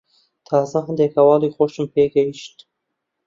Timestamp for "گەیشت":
2.13-2.55